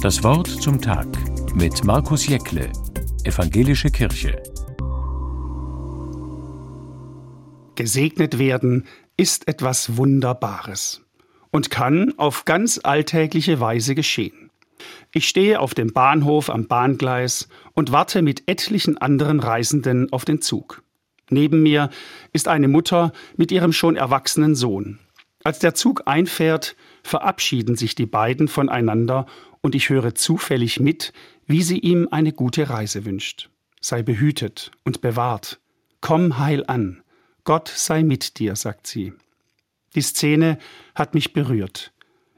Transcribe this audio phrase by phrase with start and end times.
[0.00, 1.06] Das Wort zum Tag
[1.54, 2.70] mit Markus Jäckle,
[3.24, 4.42] Evangelische Kirche.
[7.74, 11.04] Gesegnet werden ist etwas Wunderbares
[11.50, 14.50] und kann auf ganz alltägliche Weise geschehen.
[15.12, 20.40] Ich stehe auf dem Bahnhof am Bahngleis und warte mit etlichen anderen Reisenden auf den
[20.40, 20.82] Zug.
[21.30, 21.90] Neben mir
[22.32, 24.98] ist eine Mutter mit ihrem schon erwachsenen Sohn.
[25.44, 29.26] Als der Zug einfährt, verabschieden sich die beiden voneinander
[29.60, 31.12] und ich höre zufällig mit,
[31.46, 33.48] wie sie ihm eine gute Reise wünscht.
[33.80, 35.60] Sei behütet und bewahrt.
[36.00, 37.02] Komm heil an.
[37.44, 39.12] Gott sei mit dir, sagt sie.
[39.94, 40.58] Die Szene
[40.94, 41.92] hat mich berührt.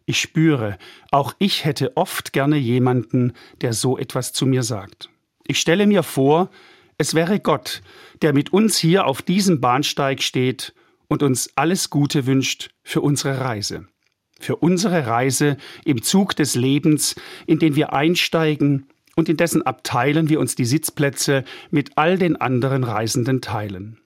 [0.07, 0.79] Ich spüre,
[1.11, 5.09] auch ich hätte oft gerne jemanden, der so etwas zu mir sagt.
[5.47, 6.51] Ich stelle mir vor,
[6.99, 7.83] es wäre Gott,
[8.23, 10.75] der mit uns hier auf diesem Bahnsteig steht
[11.11, 13.87] und uns alles Gute wünscht für unsere Reise.
[14.39, 18.87] Für unsere Reise im Zug des Lebens, in den wir einsteigen
[19.17, 23.99] und in dessen Abteilen wir uns die Sitzplätze mit all den anderen Reisenden teilen.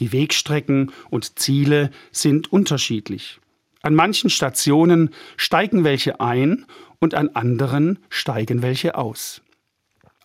[0.00, 3.38] Die Wegstrecken und Ziele sind unterschiedlich.
[3.82, 6.64] An manchen Stationen steigen welche ein
[6.98, 9.42] und an anderen steigen welche aus.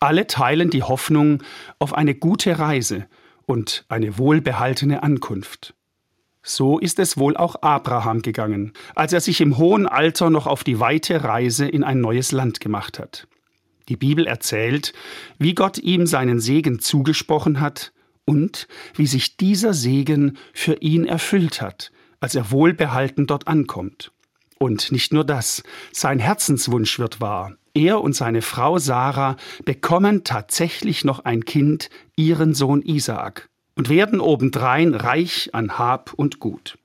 [0.00, 1.42] Alle teilen die Hoffnung
[1.78, 3.06] auf eine gute Reise
[3.46, 5.74] und eine wohlbehaltene Ankunft.
[6.42, 10.64] So ist es wohl auch Abraham gegangen, als er sich im hohen Alter noch auf
[10.64, 13.28] die weite Reise in ein neues Land gemacht hat.
[13.88, 14.92] Die Bibel erzählt,
[15.38, 17.92] wie Gott ihm seinen Segen zugesprochen hat
[18.24, 24.12] und wie sich dieser Segen für ihn erfüllt hat, als er wohlbehalten dort ankommt.
[24.58, 25.62] Und nicht nur das,
[25.92, 27.56] sein Herzenswunsch wird wahr.
[27.74, 34.20] Er und seine Frau Sarah bekommen tatsächlich noch ein Kind, ihren Sohn Isaak und werden
[34.20, 36.78] obendrein reich an Hab und Gut.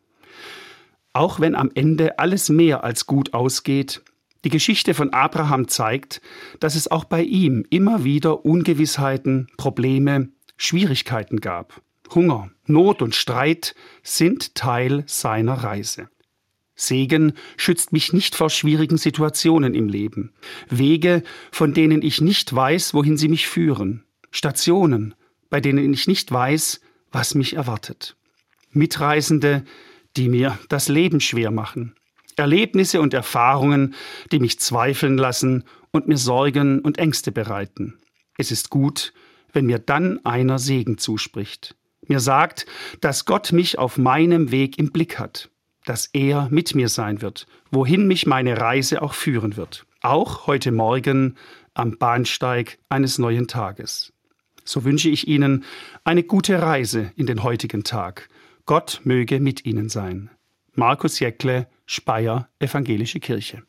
[1.14, 4.04] Auch wenn am Ende alles mehr als gut ausgeht,
[4.44, 6.22] die Geschichte von Abraham zeigt,
[6.60, 11.82] dass es auch bei ihm immer wieder Ungewissheiten, Probleme, Schwierigkeiten gab.
[12.14, 16.10] Hunger, Not und Streit sind Teil seiner Reise.
[16.76, 20.32] Segen schützt mich nicht vor schwierigen Situationen im Leben.
[20.70, 24.06] Wege, von denen ich nicht weiß, wohin sie mich führen.
[24.30, 25.16] Stationen,
[25.50, 26.82] bei denen ich nicht weiß,
[27.12, 28.16] was mich erwartet.
[28.72, 29.64] Mitreisende,
[30.16, 31.96] die mir das Leben schwer machen.
[32.36, 33.96] Erlebnisse und Erfahrungen,
[34.32, 37.98] die mich zweifeln lassen und mir Sorgen und Ängste bereiten.
[38.38, 39.14] Es ist gut,
[39.54, 41.76] wenn mir dann einer Segen zuspricht.
[42.08, 42.68] Mir sagt,
[43.02, 45.50] dass Gott mich auf meinem Weg im Blick hat,
[45.86, 49.86] dass er mit mir sein wird, wohin mich meine Reise auch führen wird.
[50.02, 51.36] Auch heute Morgen
[51.74, 54.14] am Bahnsteig eines neuen Tages
[54.68, 55.64] so wünsche ich Ihnen
[56.04, 58.30] eine gute Reise in den heutigen Tag.
[58.66, 60.30] Gott möge mit Ihnen sein.
[60.74, 63.64] Markus Jäckle, Speyer, Evangelische Kirche.